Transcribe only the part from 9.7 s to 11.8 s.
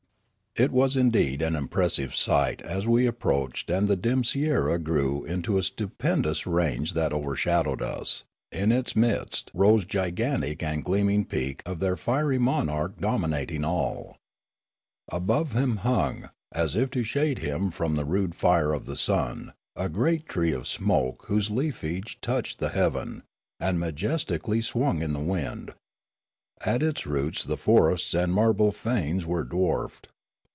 gigantic the gleam ing peak of